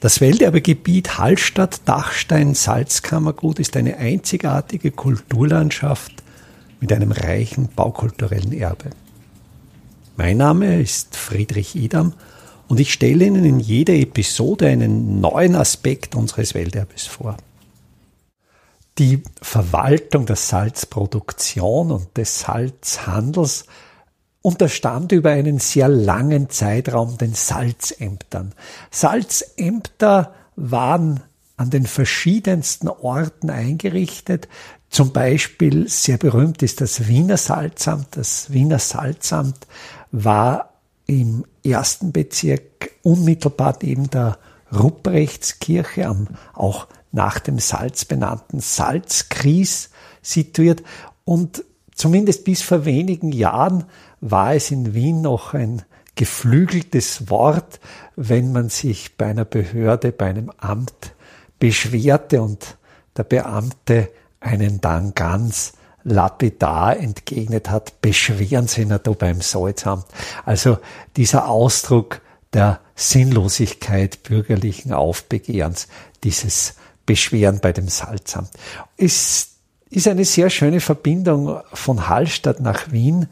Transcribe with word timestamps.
Das 0.00 0.20
Welterbegebiet 0.20 1.18
Hallstatt-Dachstein-Salzkammergut 1.18 3.58
ist 3.58 3.76
eine 3.76 3.96
einzigartige 3.96 4.92
Kulturlandschaft 4.92 6.22
mit 6.78 6.92
einem 6.92 7.10
reichen 7.10 7.68
baukulturellen 7.74 8.52
Erbe. 8.52 8.90
Mein 10.16 10.36
Name 10.36 10.80
ist 10.80 11.16
Friedrich 11.16 11.74
Idam 11.74 12.12
und 12.68 12.78
ich 12.78 12.92
stelle 12.92 13.24
Ihnen 13.24 13.44
in 13.44 13.58
jeder 13.58 13.94
Episode 13.94 14.68
einen 14.68 15.20
neuen 15.20 15.56
Aspekt 15.56 16.14
unseres 16.14 16.54
Welterbes 16.54 17.08
vor. 17.08 17.36
Die 18.98 19.24
Verwaltung 19.42 20.26
der 20.26 20.36
Salzproduktion 20.36 21.90
und 21.90 22.16
des 22.16 22.38
Salzhandels 22.38 23.64
unterstand 24.48 25.12
über 25.12 25.28
einen 25.28 25.58
sehr 25.58 25.88
langen 25.88 26.48
Zeitraum 26.48 27.18
den 27.18 27.34
Salzämtern. 27.34 28.54
Salzämter 28.90 30.32
waren 30.56 31.20
an 31.58 31.68
den 31.68 31.86
verschiedensten 31.86 32.88
Orten 32.88 33.50
eingerichtet. 33.50 34.48
Zum 34.88 35.12
Beispiel 35.12 35.86
sehr 35.90 36.16
berühmt 36.16 36.62
ist 36.62 36.80
das 36.80 37.08
Wiener 37.08 37.36
Salzamt. 37.36 38.16
Das 38.16 38.50
Wiener 38.50 38.78
Salzamt 38.78 39.66
war 40.12 40.72
im 41.06 41.44
ersten 41.62 42.12
Bezirk 42.12 42.92
unmittelbar 43.02 43.78
neben 43.82 44.08
der 44.08 44.38
Rupprechtskirche 44.72 46.06
am 46.06 46.28
auch 46.54 46.86
nach 47.12 47.38
dem 47.38 47.58
Salz 47.58 48.06
benannten 48.06 48.60
Salzkries 48.60 49.90
situiert 50.22 50.82
und 51.26 51.64
zumindest 51.94 52.44
bis 52.44 52.62
vor 52.62 52.86
wenigen 52.86 53.32
Jahren 53.32 53.84
war 54.20 54.54
es 54.54 54.70
in 54.70 54.94
Wien 54.94 55.20
noch 55.20 55.54
ein 55.54 55.82
geflügeltes 56.14 57.30
Wort, 57.30 57.80
wenn 58.16 58.52
man 58.52 58.68
sich 58.68 59.16
bei 59.16 59.26
einer 59.26 59.44
Behörde, 59.44 60.10
bei 60.10 60.26
einem 60.26 60.50
Amt 60.58 61.14
beschwerte 61.58 62.42
und 62.42 62.76
der 63.16 63.24
Beamte 63.24 64.10
einen 64.40 64.80
dann 64.80 65.14
ganz 65.14 65.74
lapidar 66.04 66.96
entgegnet 66.96 67.70
hat, 67.70 68.00
beschweren 68.00 68.66
Sie 68.66 68.84
nicht 68.84 69.06
da 69.06 69.12
beim 69.12 69.40
Salzamt. 69.40 70.06
Also 70.44 70.78
dieser 71.16 71.48
Ausdruck 71.48 72.20
der 72.52 72.80
Sinnlosigkeit 72.94 74.22
bürgerlichen 74.22 74.92
Aufbegehrens, 74.92 75.88
dieses 76.24 76.74
Beschweren 77.06 77.60
bei 77.60 77.72
dem 77.72 77.88
Salzamt. 77.88 78.50
Es 78.96 79.50
ist 79.90 80.08
eine 80.08 80.24
sehr 80.24 80.50
schöne 80.50 80.80
Verbindung 80.80 81.60
von 81.72 82.08
Hallstatt 82.08 82.60
nach 82.60 82.90
Wien, 82.90 83.28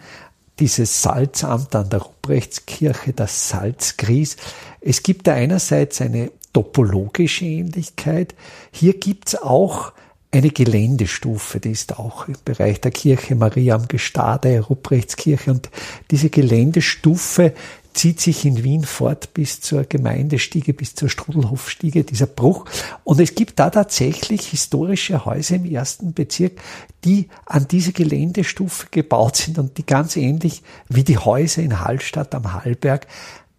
dieses 0.59 1.03
Salzamt 1.03 1.75
an 1.75 1.91
der 1.91 2.01
Ruprechtskirche, 2.01 3.13
das 3.13 3.49
Salzgries. 3.49 4.37
Es 4.81 5.03
gibt 5.03 5.27
da 5.27 5.35
einerseits 5.35 6.01
eine 6.01 6.31
topologische 6.53 7.45
Ähnlichkeit. 7.45 8.35
Hier 8.71 8.95
gibt's 8.95 9.35
auch 9.35 9.93
eine 10.33 10.51
Geländestufe, 10.51 11.61
die 11.61 11.71
ist 11.71 11.99
auch 11.99 12.29
im 12.29 12.37
Bereich 12.45 12.81
der 12.81 12.91
Kirche 12.91 13.35
Maria 13.35 13.75
am 13.75 13.89
Gestade, 13.89 14.61
Ruprechtskirche. 14.61 15.51
Und 15.51 15.71
diese 16.11 16.31
Geländestufe 16.31 17.53
zieht 17.97 18.21
sich 18.21 18.45
in 18.45 18.63
Wien 18.63 18.85
fort 18.85 19.33
bis 19.35 19.61
zur 19.61 19.85
Gemeindestiege, 19.85 20.75
bis 20.75 20.95
zur 20.95 21.09
Strudelhofstiege, 21.09 22.05
dieser 22.05 22.27
Bruch. 22.27 22.67
Und 23.05 23.21
es 23.21 23.35
gibt 23.35 23.59
da 23.59 23.71
tatsächlich 23.71 24.47
historische 24.47 25.25
Häuser 25.25 25.57
im 25.57 25.65
ersten 25.65 26.13
Bezirk, 26.13 26.61
die 27.05 27.29
an 27.47 27.67
diese 27.69 27.93
Geländestufe 27.93 28.89
gebaut 28.91 29.37
sind 29.37 29.59
und 29.59 29.79
die 29.79 29.87
ganz 29.87 30.17
ähnlich 30.17 30.63
wie 30.89 31.05
die 31.05 31.19
Häuser 31.19 31.63
in 31.63 31.81
Hallstatt 31.81 32.35
am 32.35 32.53
Hallberg 32.53 33.07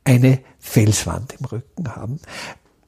eine 0.03 0.39
Felswand 0.59 1.33
im 1.39 1.45
Rücken 1.45 1.95
haben. 1.95 2.19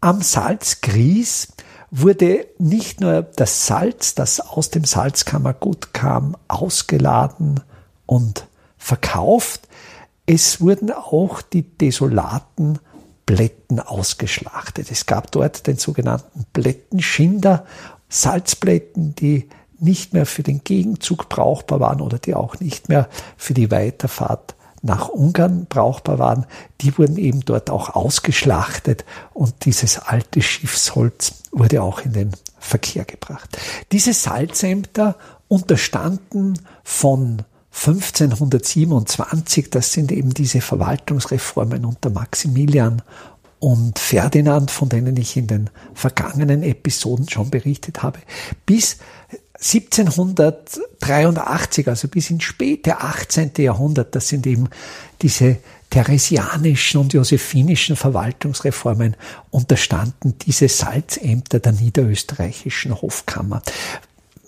Am 0.02 0.22
Salzgries 0.22 1.50
wurde 1.92 2.46
nicht 2.60 3.02
nur 3.02 3.24
das 3.24 3.66
Salz, 3.66 4.14
das 4.14 4.40
aus 4.40 4.70
dem 4.70 4.84
Salzkammergut 4.86 5.94
kam, 5.94 6.38
ausgeladen 6.48 7.62
und 8.06 8.46
verkauft, 8.78 9.69
es 10.32 10.62
wurden 10.62 10.92
auch 10.92 11.42
die 11.42 11.64
desolaten 11.64 12.78
Blätten 13.26 13.80
ausgeschlachtet. 13.80 14.92
Es 14.92 15.08
gab 15.08 15.32
dort 15.32 15.66
den 15.66 15.78
sogenannten 15.78 16.46
Blättenschinder, 16.54 17.66
Salzblätten, 18.10 19.16
die 19.16 19.50
nicht 19.80 20.14
mehr 20.14 20.28
für 20.28 20.44
den 20.44 20.64
Gegenzug 20.64 21.30
brauchbar 21.30 21.80
waren 21.80 22.00
oder 22.00 22.20
die 22.20 22.36
auch 22.36 22.60
nicht 22.60 22.90
mehr 22.90 23.10
für 23.38 23.56
die 23.56 23.72
Weiterfahrt 23.72 24.54
nach 24.84 25.10
Ungarn 25.10 25.66
brauchbar 25.68 26.20
waren, 26.20 26.46
die 26.82 26.96
wurden 27.00 27.18
eben 27.18 27.40
dort 27.40 27.72
auch 27.72 27.96
ausgeschlachtet 27.96 29.06
und 29.34 29.66
dieses 29.66 29.98
alte 29.98 30.44
Schiffsholz 30.44 31.42
wurde 31.52 31.82
auch 31.82 32.02
in 32.02 32.14
den 32.14 32.32
Verkehr 32.60 33.04
gebracht. 33.04 33.58
Diese 33.92 34.14
Salzämter 34.14 35.16
unterstanden 35.48 36.60
von 36.84 37.42
1527, 37.72 39.70
das 39.70 39.94
sind 39.94 40.12
eben 40.12 40.34
diese 40.34 40.62
Verwaltungsreformen 40.62 41.86
unter 41.86 42.10
Maximilian 42.10 43.04
und 43.60 44.00
Ferdinand, 44.00 44.72
von 44.72 44.90
denen 44.90 45.16
ich 45.18 45.38
in 45.38 45.46
den 45.48 45.70
vergangenen 45.94 46.64
Episoden 46.64 47.30
schon 47.30 47.50
berichtet 47.50 48.02
habe, 48.02 48.20
bis 48.66 48.98
1783, 49.54 51.88
also 51.88 52.08
bis 52.08 52.30
ins 52.30 52.44
späte 52.44 53.02
18. 53.02 53.52
Jahrhundert, 53.58 54.16
das 54.16 54.30
sind 54.30 54.48
eben 54.48 54.70
diese 55.22 55.58
theresianischen 55.90 57.02
und 57.02 57.12
josephinischen 57.14 57.98
Verwaltungsreformen 57.98 59.16
unterstanden 59.50 60.36
diese 60.40 60.70
Salzämter 60.70 61.60
der 61.60 61.74
niederösterreichischen 61.74 63.02
Hofkammer. 63.02 63.62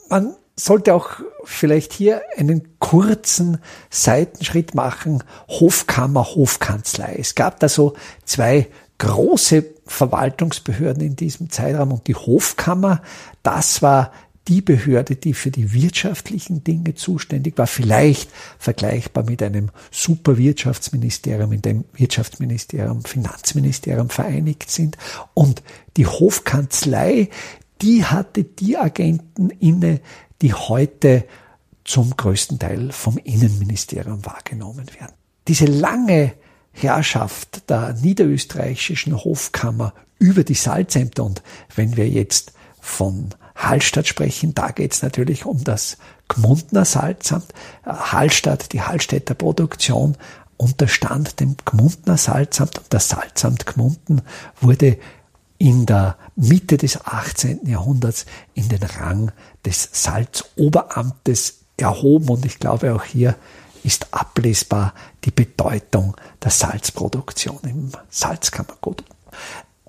Man 0.10 0.36
sollte 0.56 0.94
auch 0.94 1.22
vielleicht 1.44 1.94
hier 1.94 2.22
einen 2.38 2.78
kurzen 2.80 3.60
Seitenschritt 3.90 4.76
machen. 4.76 5.24
Hofkammer, 5.48 6.36
Hofkanzlei. 6.36 7.16
Es 7.20 7.36
gab 7.36 7.60
da 7.60 7.70
so 7.70 7.94
zwei 8.26 8.68
große 8.98 9.66
Verwaltungsbehörden 9.88 11.02
in 11.04 11.16
diesem 11.16 11.50
Zeitraum 11.50 11.92
und 11.94 12.08
die 12.08 12.16
Hofkammer, 12.16 13.02
das 13.42 13.82
war 13.82 14.12
die 14.48 14.62
Behörde, 14.62 15.16
die 15.16 15.34
für 15.34 15.52
die 15.52 15.74
wirtschaftlichen 15.74 16.64
Dinge 16.64 16.96
zuständig 16.96 17.58
war, 17.58 17.68
vielleicht 17.68 18.30
vergleichbar 18.58 19.24
mit 19.24 19.42
einem 19.44 19.70
Superwirtschaftsministerium, 19.92 21.52
in 21.52 21.62
dem 21.62 21.86
Wirtschaftsministerium, 21.94 23.04
Finanzministerium 23.04 24.10
vereinigt 24.10 24.70
sind. 24.70 24.98
Und 25.34 25.62
die 25.98 26.08
Hofkanzlei, 26.08 27.30
die 27.82 28.06
hatte 28.06 28.44
die 28.44 28.78
Agenten 28.78 29.50
inne, 29.52 30.02
die 30.42 30.54
heute 30.54 31.26
zum 31.84 32.16
größten 32.16 32.60
Teil 32.60 32.92
vom 32.92 33.18
Innenministerium 33.18 34.26
wahrgenommen 34.26 34.88
werden. 35.00 35.14
Diese 35.48 35.66
lange 35.66 36.34
Herrschaft 36.72 37.70
der 37.70 37.94
niederösterreichischen 37.94 39.24
Hofkammer 39.24 39.94
über 40.20 40.44
die 40.44 40.54
Salzämter 40.54 41.24
und 41.24 41.42
wenn 41.76 41.98
wir 41.98 42.08
jetzt 42.08 42.54
von 42.80 43.30
Hallstatt 43.56 44.08
sprechen, 44.08 44.54
da 44.56 44.70
geht 44.70 44.94
es 44.94 45.02
natürlich 45.02 45.46
um 45.46 45.64
das 45.64 45.98
Gmundner 46.28 46.86
Salzamt. 46.86 47.54
Hallstatt, 47.86 48.74
die 48.74 48.82
Hallstätter 48.82 49.34
Produktion 49.34 50.18
unterstand 50.58 51.40
dem 51.40 51.58
Gmundner 51.66 52.18
Salzamt 52.18 52.78
und 52.78 52.88
das 52.90 53.10
Salzamt 53.10 53.66
Gmunden 53.66 54.22
wurde 54.60 54.98
in 55.62 55.86
der 55.86 56.18
Mitte 56.36 56.78
des 56.78 57.06
18. 57.06 57.68
Jahrhunderts 57.68 58.26
in 58.56 58.68
den 58.68 58.82
Rang 58.82 59.32
des 59.64 59.90
Salzoberamtes 59.92 61.60
erhoben 61.78 62.30
und 62.30 62.46
ich 62.46 62.58
glaube 62.58 62.96
auch 62.96 63.04
hier 63.04 63.36
ist 63.84 64.08
ablesbar 64.12 64.96
die 65.24 65.30
Bedeutung 65.30 66.18
der 66.44 66.50
Salzproduktion 66.50 67.60
im 67.64 67.92
Salzkammergut. 68.10 69.04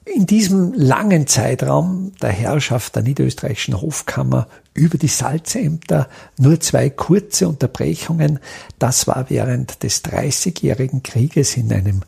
In 0.04 0.26
diesem 0.26 0.74
langen 0.74 1.26
Zeitraum 1.26 2.12
der 2.20 2.32
Herrschaft 2.32 2.94
der 2.96 3.02
niederösterreichischen 3.02 3.80
Hofkammer 3.80 4.48
über 4.74 4.98
die 4.98 5.08
Salzämter 5.08 6.06
nur 6.36 6.60
zwei 6.60 6.90
kurze 6.90 7.48
Unterbrechungen. 7.48 8.40
Das 8.78 9.06
war 9.06 9.30
während 9.30 9.82
des 9.82 10.02
Dreißigjährigen 10.02 11.02
Krieges 11.02 11.56
in 11.56 11.72
einem 11.72 12.02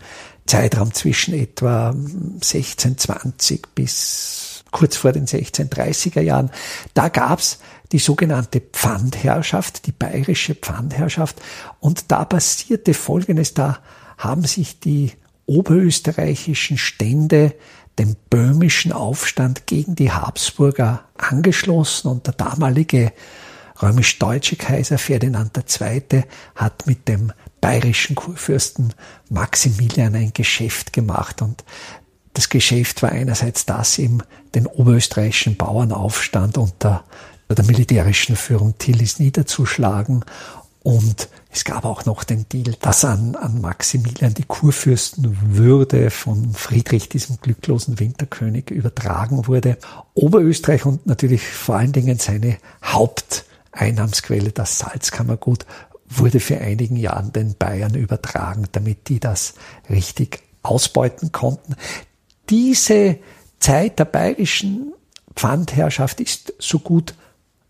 Zeitraum 0.47 0.93
zwischen 0.93 1.35
etwa 1.35 1.91
1620 1.91 3.63
bis 3.75 4.65
kurz 4.71 4.97
vor 4.97 5.13
den 5.13 5.27
1630er 5.27 6.21
Jahren. 6.21 6.51
Da 6.95 7.09
gab's 7.09 7.61
die 7.93 7.99
sogenannte 7.99 8.61
Pfandherrschaft, 8.61 9.87
die 9.87 9.93
bayerische 9.93 10.55
Pfandherrschaft. 10.55 11.41
Und 11.81 12.11
da 12.11 12.25
passierte 12.25 12.93
Folgendes, 12.93 13.55
da 13.55 13.79
haben 14.19 14.45
sich 14.45 14.81
die 14.81 15.13
oberösterreichischen 15.47 16.77
Stände 16.77 17.55
dem 17.99 18.17
böhmischen 18.29 18.93
Aufstand 18.93 19.67
gegen 19.67 19.95
die 19.95 20.11
Habsburger 20.11 21.05
angeschlossen 21.17 22.09
und 22.09 22.27
der 22.27 22.35
damalige 22.35 23.13
römisch-deutsche 23.81 24.57
Kaiser 24.57 24.99
Ferdinand 24.99 25.57
II. 25.57 26.25
hat 26.55 26.87
mit 26.87 27.09
dem 27.09 27.33
bayerischen 27.65 28.15
Kurfürsten 28.15 28.93
Maximilian 29.31 30.15
ein 30.15 30.35
Geschäft 30.35 30.93
gemacht 30.93 31.41
und 31.41 31.65
das 32.35 32.51
Geschäft 32.51 33.03
war 33.03 33.11
einerseits 33.11 33.65
das, 33.65 33.99
eben 33.99 34.19
den 34.55 34.67
oberösterreichischen 34.67 35.57
Bauernaufstand 35.57 36.59
unter 36.59 37.05
der 37.49 37.65
militärischen 37.65 38.37
Führung 38.37 38.77
Tillis 38.77 39.19
niederzuschlagen. 39.19 40.27
Und 40.83 41.31
es 41.51 41.65
gab 41.65 41.87
auch 41.87 42.05
noch 42.05 42.25
den 42.25 42.47
Deal, 42.51 42.77
dass 42.83 43.03
an, 43.07 43.35
an 43.35 43.63
Maximilian 43.63 44.35
die 44.35 44.45
Kurfürstenwürde 44.45 46.11
von 46.11 46.53
Friedrich, 46.53 47.09
diesem 47.09 47.39
glücklosen 47.41 47.99
Winterkönig, 47.99 48.71
übertragen 48.71 49.47
wurde. 49.47 49.79
Oberösterreich 50.13 50.85
und 50.85 51.07
natürlich 51.07 51.43
vor 51.43 51.77
allen 51.77 51.93
Dingen 51.93 52.19
seine 52.19 52.59
Haupteinnahmsquelle, 52.83 54.53
das 54.53 54.81
Salzkammergut, 54.81 55.65
wurde 56.19 56.41
für 56.41 56.59
einigen 56.59 56.97
Jahren 56.97 57.33
den 57.33 57.55
Bayern 57.57 57.95
übertragen, 57.95 58.67
damit 58.73 59.09
die 59.09 59.21
das 59.21 59.55
richtig 59.89 60.41
ausbeuten 60.63 61.33
konnten. 61.33 61.77
Diese 62.51 63.19
Zeit 63.59 63.99
der 63.99 64.05
bayerischen 64.05 64.93
Pfandherrschaft 65.35 66.21
ist 66.21 66.55
so 66.59 66.79
gut 66.79 67.15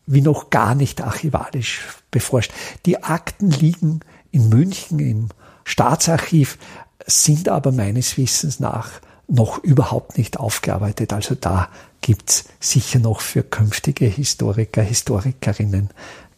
wie 0.06 0.20
noch 0.20 0.50
gar 0.50 0.74
nicht 0.74 1.00
archivalisch 1.00 1.82
beforscht. 2.10 2.52
Die 2.86 3.02
Akten 3.02 3.50
liegen 3.50 4.00
in 4.30 4.48
München 4.48 4.98
im 4.98 5.28
Staatsarchiv, 5.64 6.58
sind 7.06 7.48
aber 7.48 7.72
meines 7.72 8.16
Wissens 8.18 8.60
nach 8.60 8.90
noch 9.26 9.62
überhaupt 9.64 10.18
nicht 10.18 10.38
aufgearbeitet. 10.38 11.12
Also 11.12 11.34
da 11.34 11.68
gibt's 12.00 12.44
sicher 12.60 12.98
noch 12.98 13.20
für 13.20 13.42
künftige 13.42 14.06
Historiker, 14.06 14.82
Historikerinnen 14.82 15.90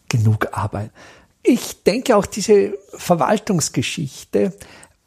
genug 0.07 0.47
Arbeit. 0.53 0.91
Ich 1.49 1.83
denke 1.83 2.17
auch 2.17 2.25
diese 2.25 2.77
Verwaltungsgeschichte 2.93 4.53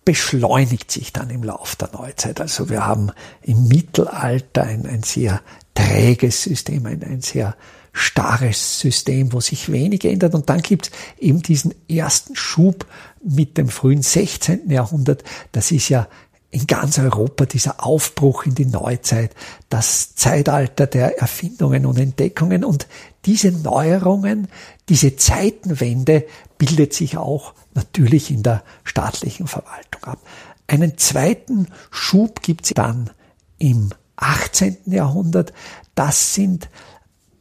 beschleunigt 0.07 0.91
sich 0.91 1.13
dann 1.13 1.29
im 1.29 1.43
Lauf 1.43 1.77
der 1.77 1.91
Neuzeit. 1.93 2.41
Also 2.41 2.71
wir 2.71 2.87
haben 2.87 3.13
im 3.43 3.69
Mittelalter 3.69 4.63
ein, 4.63 4.87
ein 4.87 5.03
sehr 5.03 5.43
träges 5.75 6.43
System, 6.43 6.87
ein, 6.87 7.05
ein 7.05 7.21
sehr 7.21 7.57
starres 7.93 8.81
System, 8.81 9.35
wo 9.35 9.41
sich 9.41 9.71
wenig 9.71 10.07
ändert. 10.07 10.35
Und 10.35 10.49
dann 10.49 10.63
gibt 10.63 10.87
es 10.87 10.93
eben 11.23 11.43
diesen 11.43 11.75
ersten 11.91 12.35
Schub 12.35 12.87
mit 13.23 13.59
dem 13.59 13.69
frühen 13.69 14.01
16. 14.01 14.71
Jahrhundert. 14.71 15.23
Das 15.53 15.71
ist 15.71 15.91
ja 15.91 16.09
in 16.51 16.67
ganz 16.67 16.99
Europa 16.99 17.47
dieser 17.47 17.85
Aufbruch 17.85 18.45
in 18.45 18.55
die 18.55 18.67
Neuzeit, 18.67 19.35
das 19.69 20.17
Zeitalter 20.17 20.87
der 20.87 21.21
Erfindungen 21.21 21.87
und 21.87 21.99
Entdeckungen 21.99 22.65
und 22.65 22.89
diese 23.25 23.53
Neuerungen, 23.53 24.49
diese 24.89 25.17
Zeitenwende 25.17 26.27
bildet 26.59 26.93
sich 26.93 27.17
auch 27.17 27.55
natürlich 27.75 28.31
in 28.31 28.43
der 28.43 28.65
staatlichen 28.83 29.47
Verwaltung 29.47 30.03
ab. 30.03 30.19
Einen 30.67 30.99
zweiten 30.99 31.69
Schub 31.91 32.43
gibt 32.43 32.65
es 32.65 32.75
dann 32.75 33.11
im 33.59 33.91
18. 34.17 34.77
Jahrhundert. 34.87 35.53
Das 35.95 36.35
sind 36.35 36.69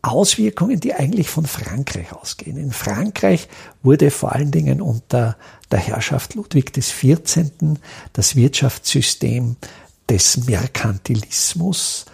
Auswirkungen, 0.02 0.80
die 0.80 0.94
eigentlich 0.94 1.30
von 1.30 1.46
Frankreich 1.46 2.14
ausgehen. 2.14 2.58
In 2.58 2.72
Frankreich 2.72 3.50
wurde 3.84 4.12
vor 4.12 4.34
allen 4.34 4.52
Dingen 4.52 4.82
unter 4.82 5.36
der 5.72 5.80
Herrschaft 5.80 6.36
Ludwig 6.36 6.74
XIV. 6.74 7.78
das 8.14 8.36
Wirtschaftssystem 8.36 9.56
des 10.10 10.46
Merkantilismus 10.46 12.06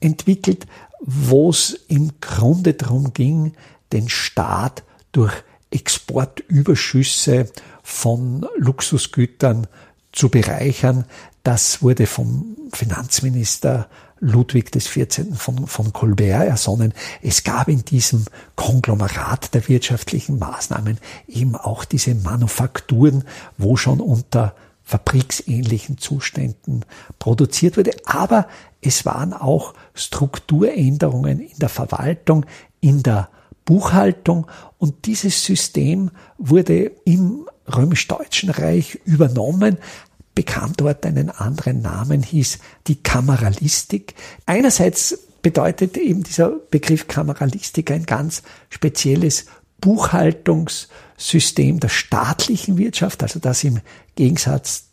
entwickelt, 0.00 0.66
wo 1.00 1.50
es 1.50 1.78
im 1.88 2.12
Grunde 2.20 2.74
darum 2.74 3.12
ging, 3.12 3.54
den 3.92 4.08
Staat 4.08 4.84
durch 5.12 5.34
Exportüberschüsse 5.70 7.50
von 7.82 8.46
Luxusgütern 8.56 9.66
zu 10.12 10.28
bereichern. 10.28 11.04
Das 11.42 11.82
wurde 11.82 12.06
vom 12.06 12.56
Finanzminister 12.72 13.88
Ludwig 14.22 14.70
XIV. 14.70 15.36
von, 15.36 15.66
von 15.66 15.92
Colbert 15.92 16.46
ersonnen. 16.46 16.94
Es 17.22 17.42
gab 17.42 17.68
in 17.68 17.84
diesem 17.84 18.24
Konglomerat 18.54 19.52
der 19.52 19.68
wirtschaftlichen 19.68 20.38
Maßnahmen 20.38 20.98
eben 21.26 21.56
auch 21.56 21.84
diese 21.84 22.14
Manufakturen, 22.14 23.24
wo 23.58 23.76
schon 23.76 24.00
unter 24.00 24.54
fabriksähnlichen 24.84 25.98
Zuständen 25.98 26.84
produziert 27.18 27.76
wurde. 27.76 27.92
Aber 28.04 28.46
es 28.80 29.04
waren 29.04 29.32
auch 29.32 29.74
Strukturänderungen 29.94 31.40
in 31.40 31.58
der 31.58 31.68
Verwaltung, 31.68 32.46
in 32.80 33.02
der 33.02 33.28
Buchhaltung 33.64 34.46
und 34.78 35.06
dieses 35.06 35.44
System 35.44 36.10
wurde 36.38 36.92
im 37.04 37.46
römisch-deutschen 37.66 38.50
Reich 38.50 38.98
übernommen, 39.04 39.78
bekam 40.34 40.72
dort 40.76 41.06
einen 41.06 41.30
anderen 41.30 41.82
Namen, 41.82 42.22
hieß 42.22 42.58
die 42.86 43.02
Kameralistik. 43.02 44.14
Einerseits 44.46 45.18
bedeutet 45.42 45.96
eben 45.96 46.22
dieser 46.22 46.50
Begriff 46.70 47.08
Kameralistik 47.08 47.90
ein 47.90 48.06
ganz 48.06 48.42
spezielles 48.70 49.46
Buchhaltungssystem 49.80 51.80
der 51.80 51.88
staatlichen 51.88 52.78
Wirtschaft, 52.78 53.22
also 53.22 53.40
das 53.40 53.64
im 53.64 53.80
Gegensatz 54.14 54.91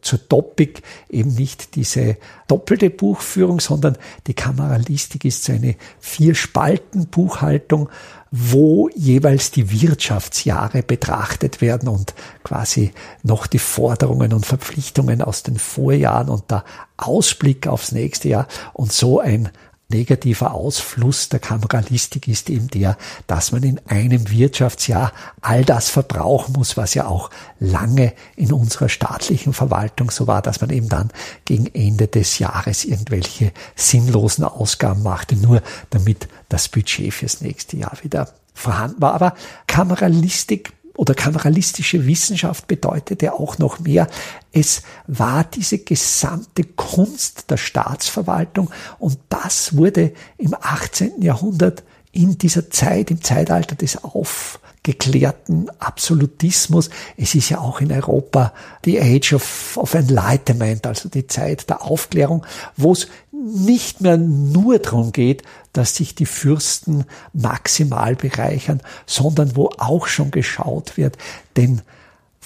zur 0.00 0.28
Topic 0.28 0.82
eben 1.08 1.34
nicht 1.34 1.76
diese 1.76 2.16
doppelte 2.48 2.90
Buchführung, 2.90 3.60
sondern 3.60 3.96
die 4.26 4.34
Kameralistik 4.34 5.24
ist 5.24 5.44
so 5.44 5.52
eine 5.52 5.76
Vier-Spalten-Buchhaltung, 6.00 7.88
wo 8.32 8.88
jeweils 8.94 9.50
die 9.50 9.70
Wirtschaftsjahre 9.70 10.82
betrachtet 10.82 11.60
werden 11.60 11.88
und 11.88 12.14
quasi 12.42 12.92
noch 13.22 13.46
die 13.46 13.58
Forderungen 13.58 14.32
und 14.32 14.46
Verpflichtungen 14.46 15.22
aus 15.22 15.42
den 15.42 15.58
Vorjahren 15.58 16.28
und 16.28 16.50
der 16.50 16.64
Ausblick 16.96 17.66
aufs 17.66 17.92
nächste 17.92 18.28
Jahr. 18.28 18.46
Und 18.72 18.92
so 18.92 19.20
ein 19.20 19.50
negativer 19.90 20.54
Ausfluss 20.54 21.28
der 21.28 21.40
Kameralistik 21.40 22.28
ist 22.28 22.50
eben 22.50 22.68
der, 22.68 22.96
dass 23.26 23.52
man 23.52 23.62
in 23.62 23.80
einem 23.86 24.30
Wirtschaftsjahr 24.30 25.12
all 25.40 25.64
das 25.64 25.88
verbrauchen 25.88 26.54
muss, 26.54 26.76
was 26.76 26.94
ja 26.94 27.06
auch 27.06 27.30
lange 27.58 28.12
in 28.36 28.52
unserer 28.52 28.88
staatlichen 28.88 29.52
Verwaltung 29.52 30.10
so 30.10 30.26
war, 30.26 30.42
dass 30.42 30.60
man 30.60 30.70
eben 30.70 30.88
dann 30.88 31.10
gegen 31.44 31.66
Ende 31.66 32.08
des 32.08 32.38
Jahres 32.38 32.84
irgendwelche 32.84 33.52
sinnlosen 33.74 34.44
Ausgaben 34.44 35.02
machte, 35.02 35.36
nur 35.36 35.62
damit 35.90 36.28
das 36.48 36.68
Budget 36.68 37.12
fürs 37.12 37.40
nächste 37.40 37.76
Jahr 37.76 37.96
wieder 38.02 38.28
vorhanden 38.54 39.00
war. 39.00 39.14
Aber 39.14 39.34
Kameralistik 39.66 40.72
oder 41.00 41.14
kameralistische 41.14 42.06
Wissenschaft 42.06 42.66
bedeutete 42.66 43.32
auch 43.32 43.56
noch 43.56 43.80
mehr. 43.80 44.06
Es 44.52 44.82
war 45.06 45.44
diese 45.44 45.78
gesamte 45.78 46.62
Kunst 46.62 47.50
der 47.50 47.56
Staatsverwaltung 47.56 48.70
und 48.98 49.16
das 49.30 49.78
wurde 49.78 50.12
im 50.36 50.54
18. 50.60 51.22
Jahrhundert 51.22 51.84
in 52.12 52.36
dieser 52.36 52.68
Zeit, 52.68 53.10
im 53.10 53.22
Zeitalter 53.22 53.76
des 53.76 54.04
aufgeklärten 54.80 55.68
Absolutismus. 55.78 56.88
Es 57.16 57.34
ist 57.34 57.50
ja 57.50 57.58
auch 57.58 57.80
in 57.80 57.92
Europa 57.92 58.54
die 58.84 59.00
Age 59.00 59.34
of, 59.34 59.76
of 59.76 59.94
Enlightenment, 59.94 60.86
also 60.86 61.08
die 61.08 61.26
Zeit 61.26 61.68
der 61.68 61.82
Aufklärung, 61.82 62.46
wo 62.76 62.92
es 62.92 63.08
nicht 63.30 64.00
mehr 64.00 64.16
nur 64.16 64.78
darum 64.78 65.12
geht, 65.12 65.42
dass 65.72 65.96
sich 65.96 66.14
die 66.14 66.26
Fürsten 66.26 67.04
maximal 67.32 68.16
bereichern, 68.16 68.80
sondern 69.06 69.54
wo 69.54 69.70
auch 69.78 70.06
schon 70.06 70.30
geschaut 70.30 70.96
wird, 70.96 71.16
den 71.56 71.82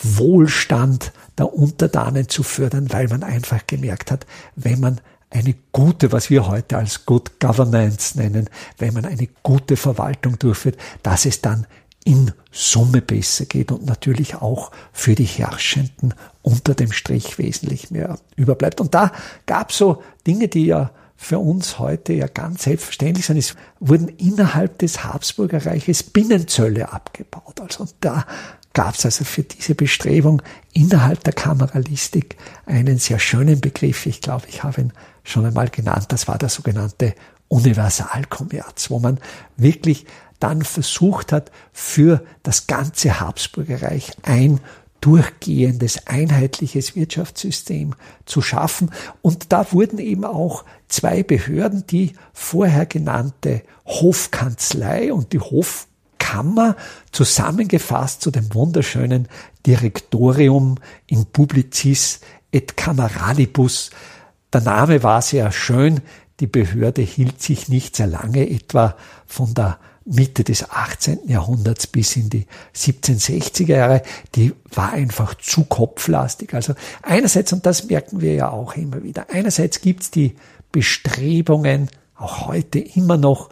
Wohlstand 0.02 1.12
der 1.38 1.54
Untertanen 1.54 2.28
zu 2.28 2.42
fördern, 2.42 2.92
weil 2.92 3.06
man 3.06 3.22
einfach 3.22 3.66
gemerkt 3.66 4.10
hat, 4.10 4.26
wenn 4.56 4.80
man 4.80 5.00
eine 5.30 5.54
gute, 5.72 6.12
was 6.12 6.30
wir 6.30 6.46
heute 6.46 6.76
als 6.78 7.06
Good 7.06 7.40
Governance 7.40 8.16
nennen, 8.16 8.48
wenn 8.78 8.94
man 8.94 9.04
eine 9.04 9.28
gute 9.42 9.76
Verwaltung 9.76 10.38
durchführt, 10.38 10.76
dass 11.02 11.26
es 11.26 11.40
dann 11.40 11.66
in 12.04 12.32
Summe 12.52 13.00
besser 13.00 13.46
geht 13.46 13.72
und 13.72 13.86
natürlich 13.86 14.36
auch 14.36 14.70
für 14.92 15.14
die 15.14 15.24
Herrschenden 15.24 16.14
unter 16.42 16.74
dem 16.74 16.92
Strich 16.92 17.38
wesentlich 17.38 17.90
mehr 17.90 18.18
überbleibt. 18.36 18.80
Und 18.80 18.94
da 18.94 19.10
gab 19.46 19.72
so 19.72 20.02
Dinge, 20.26 20.48
die 20.48 20.66
ja 20.66 20.90
für 21.16 21.38
uns 21.38 21.78
heute 21.78 22.12
ja 22.12 22.26
ganz 22.26 22.64
selbstverständlich 22.64 23.26
sind. 23.26 23.38
Es 23.38 23.56
wurden 23.80 24.08
innerhalb 24.08 24.78
des 24.78 25.04
Habsburger 25.04 25.64
Reiches 25.64 26.02
Binnenzölle 26.02 26.92
abgebaut. 26.92 27.60
Also 27.60 27.86
da 28.00 28.26
gab 28.74 28.96
es 28.96 29.04
also 29.04 29.24
für 29.24 29.42
diese 29.42 29.74
Bestrebung 29.74 30.42
innerhalb 30.72 31.24
der 31.24 31.32
Kameralistik 31.32 32.36
einen 32.66 32.98
sehr 32.98 33.18
schönen 33.18 33.60
Begriff. 33.60 34.04
Ich 34.06 34.20
glaube, 34.20 34.46
ich 34.48 34.62
habe 34.62 34.82
ihn 34.82 34.92
schon 35.22 35.46
einmal 35.46 35.70
genannt. 35.70 36.06
Das 36.08 36.28
war 36.28 36.36
der 36.36 36.48
sogenannte 36.50 37.14
Universalkommerz, 37.48 38.90
wo 38.90 38.98
man 38.98 39.18
wirklich 39.56 40.06
dann 40.40 40.62
versucht 40.62 41.32
hat, 41.32 41.50
für 41.72 42.24
das 42.42 42.66
ganze 42.66 43.20
Habsburger 43.20 43.82
Reich 43.82 44.12
ein 44.22 44.60
durchgehendes, 45.04 46.06
einheitliches 46.06 46.96
Wirtschaftssystem 46.96 47.94
zu 48.24 48.40
schaffen. 48.40 48.90
Und 49.20 49.52
da 49.52 49.70
wurden 49.72 49.98
eben 49.98 50.24
auch 50.24 50.64
zwei 50.88 51.22
Behörden, 51.22 51.86
die 51.86 52.14
vorher 52.32 52.86
genannte 52.86 53.62
Hofkanzlei 53.84 55.12
und 55.12 55.34
die 55.34 55.40
Hofkammer 55.40 56.76
zusammengefasst 57.12 58.22
zu 58.22 58.30
dem 58.30 58.54
wunderschönen 58.54 59.28
Directorium 59.66 60.76
in 61.06 61.26
Publicis 61.26 62.20
et 62.50 62.74
Cameralibus 62.76 63.90
Der 64.54 64.62
Name 64.62 65.02
war 65.02 65.20
sehr 65.20 65.52
schön, 65.52 66.00
die 66.40 66.46
Behörde 66.46 67.02
hielt 67.02 67.42
sich 67.42 67.68
nicht 67.68 67.96
sehr 67.96 68.06
lange, 68.06 68.48
etwa 68.48 68.96
von 69.26 69.52
der 69.52 69.78
Mitte 70.04 70.44
des 70.44 70.70
18. 70.70 71.28
Jahrhunderts 71.28 71.86
bis 71.86 72.16
in 72.16 72.28
die 72.28 72.46
1760er 72.76 73.76
Jahre, 73.76 74.02
die 74.34 74.52
war 74.72 74.92
einfach 74.92 75.34
zu 75.36 75.64
kopflastig. 75.64 76.52
Also 76.52 76.74
einerseits, 77.02 77.52
und 77.52 77.64
das 77.64 77.88
merken 77.88 78.20
wir 78.20 78.34
ja 78.34 78.50
auch 78.50 78.74
immer 78.74 79.02
wieder, 79.02 79.26
einerseits 79.30 79.80
gibt's 79.80 80.10
die 80.10 80.34
Bestrebungen, 80.72 81.88
auch 82.16 82.46
heute 82.46 82.78
immer 82.80 83.16
noch, 83.16 83.48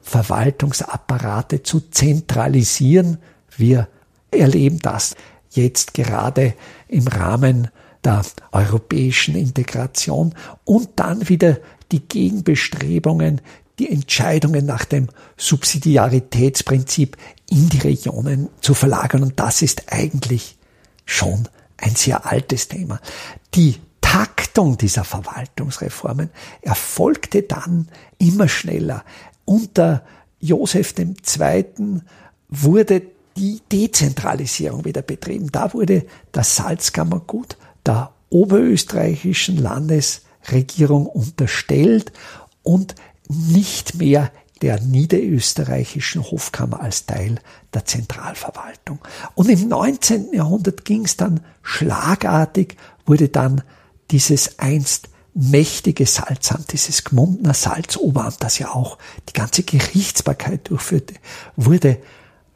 Verwaltungsapparate 0.00 1.64
zu 1.64 1.80
zentralisieren. 1.90 3.18
Wir 3.56 3.88
erleben 4.30 4.78
das 4.78 5.16
jetzt 5.50 5.94
gerade 5.94 6.54
im 6.86 7.08
Rahmen 7.08 7.68
der 8.04 8.22
europäischen 8.52 9.34
Integration 9.34 10.32
und 10.64 10.90
dann 10.96 11.28
wieder 11.28 11.58
die 11.90 12.00
Gegenbestrebungen, 12.00 13.40
die 13.78 13.90
Entscheidungen 13.90 14.64
nach 14.66 14.84
dem 14.84 15.08
Subsidiaritätsprinzip 15.36 17.16
in 17.50 17.68
die 17.68 17.78
Regionen 17.78 18.48
zu 18.60 18.74
verlagern. 18.74 19.22
Und 19.22 19.38
das 19.38 19.62
ist 19.62 19.92
eigentlich 19.92 20.56
schon 21.04 21.48
ein 21.76 21.94
sehr 21.94 22.26
altes 22.26 22.68
Thema. 22.68 23.00
Die 23.54 23.76
Taktung 24.00 24.78
dieser 24.78 25.04
Verwaltungsreformen 25.04 26.30
erfolgte 26.62 27.42
dann 27.42 27.88
immer 28.18 28.48
schneller. 28.48 29.04
Unter 29.44 30.04
Joseph 30.40 30.94
II. 30.98 32.00
wurde 32.48 33.02
die 33.36 33.60
Dezentralisierung 33.70 34.84
wieder 34.84 35.02
betrieben. 35.02 35.52
Da 35.52 35.72
wurde 35.74 36.06
das 36.32 36.56
Salzkammergut 36.56 37.56
der 37.84 38.12
oberösterreichischen 38.30 39.58
Landesregierung 39.58 41.06
unterstellt 41.06 42.12
und 42.62 42.94
nicht 43.28 43.96
mehr 43.96 44.30
der 44.62 44.80
niederösterreichischen 44.80 46.22
Hofkammer 46.22 46.80
als 46.80 47.06
Teil 47.06 47.38
der 47.74 47.84
Zentralverwaltung. 47.84 49.00
Und 49.34 49.50
im 49.50 49.68
19. 49.68 50.32
Jahrhundert 50.32 50.84
ging 50.84 51.04
es 51.04 51.16
dann 51.16 51.40
schlagartig, 51.62 52.76
wurde 53.04 53.28
dann 53.28 53.62
dieses 54.10 54.58
einst 54.58 55.08
mächtige 55.34 56.06
Salzamt, 56.06 56.72
dieses 56.72 57.04
Gmundner 57.04 57.52
Salzoberamt, 57.52 58.36
das 58.40 58.58
ja 58.58 58.70
auch 58.70 58.96
die 59.28 59.34
ganze 59.34 59.62
Gerichtsbarkeit 59.62 60.70
durchführte, 60.70 61.14
wurde 61.56 61.98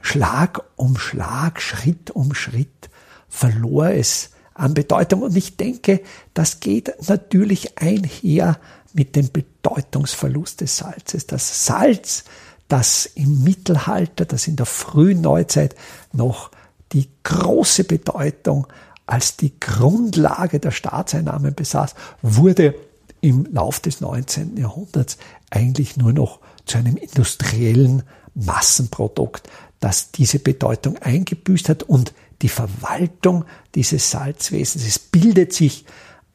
Schlag 0.01 0.63
um 0.77 0.97
Schlag, 0.97 1.61
Schritt 1.61 2.11
um 2.11 2.33
Schritt 2.33 2.89
verlor 3.29 3.91
es 3.91 4.31
an 4.55 4.73
Bedeutung. 4.73 5.23
Und 5.23 5.37
ich 5.37 5.59
denke, 5.59 6.01
das 6.33 6.61
geht 6.61 6.93
natürlich 7.07 7.79
einher 7.79 8.59
mit 8.95 9.17
dem 9.17 9.31
Bedeutungsverlust 9.31 10.61
des 10.61 10.77
Salzes. 10.77 11.27
Das 11.27 11.67
Salz, 11.67 12.25
das 12.69 13.07
im 13.07 13.43
Mittelalter, 13.43 14.25
das 14.25 14.47
in 14.47 14.57
der 14.57 14.67
frühen 14.67 15.21
Neuzeit 15.21 15.75
noch 16.13 16.51
die 16.93 17.09
große 17.23 17.85
Bedeutung 17.85 18.67
als 19.07 19.37
die 19.37 19.59
Grundlage 19.59 20.61
der 20.61 20.71
Staatseinnahmen 20.71 21.55
besaß, 21.55 21.95
wurde 22.23 22.75
im 23.21 23.47
Lauf 23.53 23.81
des 23.81 24.01
19. 24.01 24.57
Jahrhunderts 24.57 25.19
eigentlich 25.51 25.97
nur 25.97 26.13
noch 26.13 26.41
zu 26.65 26.79
einem 26.79 26.97
industriellen 26.97 28.05
Massenprodukt, 28.35 29.49
das 29.81 30.13
diese 30.13 30.39
Bedeutung 30.39 30.97
eingebüßt 30.99 31.69
hat 31.69 31.83
und 31.83 32.15
die 32.43 32.49
Verwaltung 32.49 33.45
dieses 33.75 34.11
Salzwesens. 34.11 34.87
Es 34.87 34.99
bildet 34.99 35.53
sich 35.53 35.85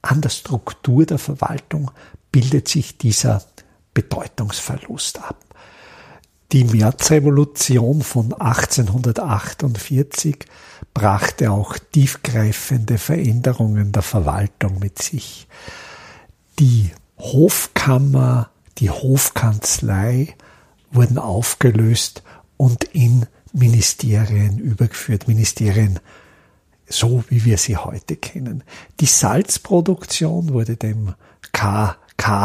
an 0.01 0.21
der 0.21 0.29
Struktur 0.29 1.05
der 1.05 1.17
Verwaltung, 1.17 1.91
bildet 2.35 2.67
sich 2.67 2.97
dieser 2.97 3.41
Bedeutungsverlust 3.93 5.19
ab. 5.19 5.37
Die 6.51 6.65
Märzrevolution 6.65 8.01
von 8.01 8.33
1848 8.33 10.39
brachte 10.93 11.49
auch 11.49 11.77
tiefgreifende 11.93 12.97
Veränderungen 12.97 13.93
der 13.93 14.01
Verwaltung 14.01 14.79
mit 14.79 15.01
sich. 15.01 15.47
Die 16.59 16.91
Hofkammer, 17.17 18.49
die 18.79 18.89
Hofkanzlei 18.89 20.35
wurden 20.91 21.17
aufgelöst 21.17 22.21
und 22.57 22.83
in 22.83 23.27
Ministerien 23.53 24.59
übergeführt, 24.59 25.29
Ministerien 25.29 26.01
so 26.85 27.23
wie 27.29 27.45
wir 27.45 27.57
sie 27.57 27.77
heute 27.77 28.17
kennen. 28.17 28.65
Die 28.99 29.05
Salzproduktion 29.05 30.49
wurde 30.49 30.75
dem 30.75 31.13
KK 31.53 31.95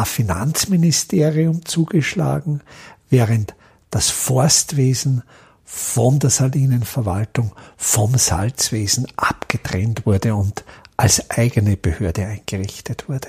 Finanzministerium 0.04 1.64
zugeschlagen, 1.64 2.60
während 3.08 3.54
das 3.90 4.10
Forstwesen 4.10 5.22
von 5.64 6.18
der 6.18 6.30
Salinenverwaltung 6.30 7.52
vom 7.76 8.16
Salzwesen 8.16 9.06
abgetrennt 9.16 10.04
wurde 10.04 10.34
und 10.34 10.64
als 10.96 11.30
eigene 11.30 11.76
Behörde 11.76 12.26
eingerichtet 12.26 13.08
wurde. 13.08 13.28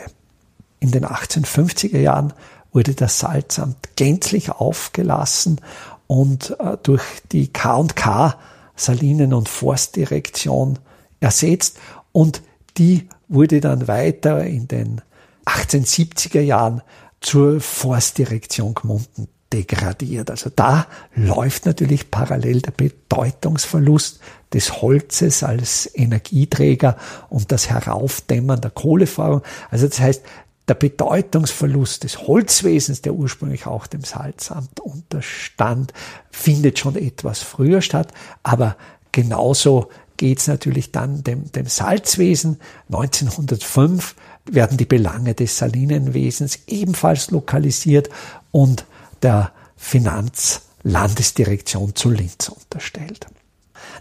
In 0.79 0.91
den 0.91 1.05
1850er 1.05 1.99
Jahren 1.99 2.33
wurde 2.73 2.95
das 2.95 3.19
Salzamt 3.19 3.95
gänzlich 3.95 4.49
aufgelassen 4.49 5.61
und 6.07 6.57
äh, 6.59 6.77
durch 6.83 7.03
die 7.31 7.47
K&K 7.47 8.37
Salinen- 8.75 9.33
und 9.33 9.47
Forstdirektion 9.47 10.79
ersetzt 11.19 11.77
und 12.11 12.41
die 12.77 13.07
wurde 13.27 13.61
dann 13.61 13.87
weiter 13.87 14.43
in 14.43 14.67
den 14.67 15.01
1870er 15.45 16.41
Jahren 16.41 16.81
zur 17.19 17.61
Forstdirektion 17.61 18.73
Gmunden 18.73 19.27
degradiert. 19.53 20.29
Also 20.29 20.49
da 20.55 20.87
läuft 21.13 21.65
natürlich 21.65 22.09
parallel 22.09 22.61
der 22.61 22.71
Bedeutungsverlust 22.71 24.19
des 24.53 24.81
Holzes 24.81 25.43
als 25.43 25.89
Energieträger 25.93 26.97
und 27.29 27.51
das 27.51 27.69
Heraufdämmern 27.69 28.61
der 28.61 28.71
Kohlefahrung. 28.71 29.41
Also 29.69 29.87
das 29.87 29.99
heißt, 29.99 30.23
der 30.67 30.75
Bedeutungsverlust 30.75 32.03
des 32.03 32.27
Holzwesens, 32.27 33.01
der 33.01 33.13
ursprünglich 33.13 33.65
auch 33.65 33.87
dem 33.87 34.03
Salzamt 34.03 34.79
unterstand, 34.79 35.91
findet 36.29 36.79
schon 36.79 36.95
etwas 36.95 37.39
früher 37.39 37.81
statt, 37.81 38.13
aber 38.43 38.77
genauso 39.11 39.89
geht 40.21 40.37
es 40.37 40.45
natürlich 40.45 40.91
dann 40.91 41.23
dem, 41.23 41.51
dem 41.51 41.65
Salzwesen. 41.65 42.59
1905 42.91 44.13
werden 44.45 44.77
die 44.77 44.85
Belange 44.85 45.33
des 45.33 45.57
Salinenwesens 45.57 46.59
ebenfalls 46.67 47.31
lokalisiert 47.31 48.11
und 48.51 48.85
der 49.23 49.51
Finanzlandesdirektion 49.77 51.95
zu 51.95 52.11
Linz 52.11 52.49
unterstellt. 52.49 53.25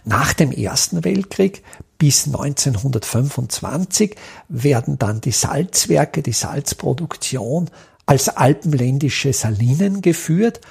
Nach 0.05 0.33
dem 0.33 0.51
Ersten 0.51 1.03
Weltkrieg 1.03 1.63
bis 1.97 2.27
1925 2.27 4.15
werden 4.47 4.99
dann 4.99 5.21
die 5.21 5.31
Salzwerke, 5.31 6.21
die 6.21 6.33
Salzproduktion 6.33 7.71
als 8.05 8.29
alpenländische 8.29 9.33
Salinen 9.33 10.03
geführt. 10.03 10.61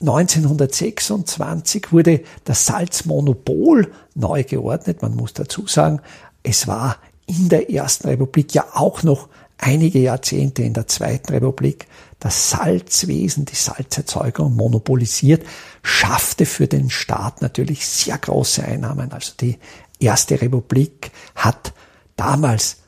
1926 0.00 1.92
wurde 1.92 2.22
das 2.44 2.66
Salzmonopol 2.66 3.92
neu 4.14 4.44
geordnet. 4.44 5.02
Man 5.02 5.16
muss 5.16 5.32
dazu 5.32 5.66
sagen, 5.66 6.00
es 6.42 6.68
war 6.68 6.98
in 7.26 7.48
der 7.48 7.70
Ersten 7.70 8.08
Republik 8.08 8.54
ja 8.54 8.64
auch 8.74 9.02
noch 9.02 9.28
einige 9.58 9.98
Jahrzehnte 9.98 10.62
in 10.62 10.72
der 10.72 10.86
Zweiten 10.86 11.32
Republik 11.32 11.86
das 12.20 12.50
Salzwesen, 12.50 13.44
die 13.44 13.54
Salzerzeugung 13.54 14.54
monopolisiert, 14.54 15.44
schaffte 15.82 16.46
für 16.46 16.66
den 16.66 16.90
Staat 16.90 17.42
natürlich 17.42 17.86
sehr 17.86 18.18
große 18.18 18.64
Einnahmen. 18.64 19.12
Also 19.12 19.32
die 19.40 19.58
Erste 20.00 20.40
Republik 20.40 21.10
hat 21.34 21.72
damals 22.16 22.78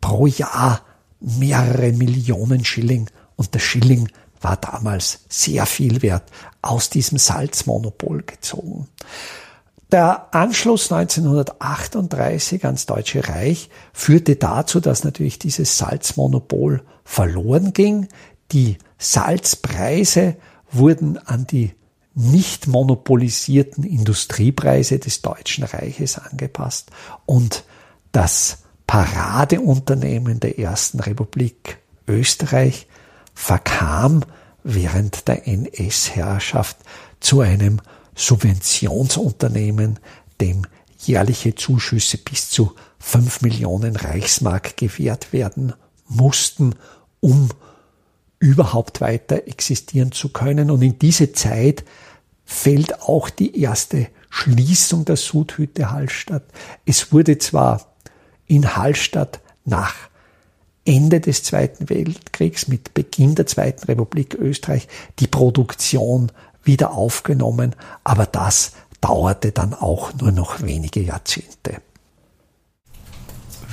pro 0.00 0.26
Jahr 0.26 0.82
mehrere 1.20 1.92
Millionen 1.92 2.64
Schilling 2.64 3.08
und 3.36 3.54
der 3.54 3.60
Schilling 3.60 4.08
war 4.46 4.56
damals 4.56 5.24
sehr 5.28 5.66
viel 5.66 6.02
wert 6.02 6.30
aus 6.62 6.88
diesem 6.88 7.18
Salzmonopol 7.18 8.22
gezogen. 8.22 8.86
Der 9.90 10.32
Anschluss 10.32 10.92
1938 10.92 12.64
ans 12.64 12.86
Deutsche 12.86 13.28
Reich 13.28 13.70
führte 13.92 14.36
dazu, 14.36 14.78
dass 14.78 15.02
natürlich 15.02 15.40
dieses 15.40 15.78
Salzmonopol 15.78 16.82
verloren 17.02 17.72
ging. 17.72 18.06
Die 18.52 18.78
Salzpreise 18.98 20.36
wurden 20.70 21.18
an 21.18 21.48
die 21.48 21.72
nicht 22.14 22.68
monopolisierten 22.68 23.82
Industriepreise 23.82 25.00
des 25.00 25.22
Deutschen 25.22 25.64
Reiches 25.64 26.18
angepasst 26.18 26.92
und 27.26 27.64
das 28.12 28.58
Paradeunternehmen 28.86 30.38
der 30.38 30.60
Ersten 30.60 31.00
Republik 31.00 31.78
Österreich 32.06 32.86
verkam 33.36 34.24
während 34.64 35.28
der 35.28 35.46
NS-Herrschaft 35.46 36.78
zu 37.20 37.42
einem 37.42 37.80
Subventionsunternehmen, 38.16 40.00
dem 40.40 40.62
jährliche 40.98 41.54
Zuschüsse 41.54 42.18
bis 42.18 42.50
zu 42.50 42.74
fünf 42.98 43.42
Millionen 43.42 43.94
Reichsmark 43.94 44.76
gewährt 44.76 45.32
werden 45.32 45.74
mussten, 46.08 46.74
um 47.20 47.50
überhaupt 48.38 49.00
weiter 49.00 49.46
existieren 49.46 50.12
zu 50.12 50.30
können. 50.30 50.70
Und 50.70 50.82
in 50.82 50.98
diese 50.98 51.32
Zeit 51.32 51.84
fällt 52.44 53.02
auch 53.02 53.30
die 53.30 53.60
erste 53.60 54.08
Schließung 54.30 55.04
der 55.04 55.16
Sudhütte 55.16 55.90
Hallstatt. 55.90 56.44
Es 56.86 57.12
wurde 57.12 57.38
zwar 57.38 57.94
in 58.46 58.76
Hallstatt 58.76 59.40
nach 59.64 59.94
Ende 60.86 61.20
des 61.20 61.42
Zweiten 61.42 61.90
Weltkriegs, 61.90 62.68
mit 62.68 62.94
Beginn 62.94 63.34
der 63.34 63.46
Zweiten 63.46 63.84
Republik 63.84 64.34
Österreich, 64.34 64.88
die 65.18 65.26
Produktion 65.26 66.32
wieder 66.62 66.92
aufgenommen, 66.92 67.74
aber 68.04 68.26
das 68.26 68.72
dauerte 69.00 69.52
dann 69.52 69.74
auch 69.74 70.12
nur 70.14 70.32
noch 70.32 70.62
wenige 70.62 71.00
Jahrzehnte. 71.00 71.80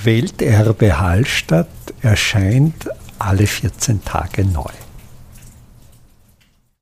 Welterbe 0.02 1.00
Hallstatt 1.00 1.68
erscheint 2.02 2.88
alle 3.18 3.46
14 3.46 4.04
Tage 4.04 4.44
neu. 4.44 4.70